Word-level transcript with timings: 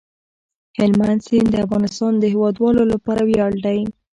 هلمند 0.77 1.19
سیند 1.27 1.47
د 1.51 1.55
افغانستان 1.65 2.11
د 2.17 2.23
هیوادوالو 2.33 2.83
لپاره 2.93 3.21
ویاړ 3.23 3.51
دی. 3.65 3.79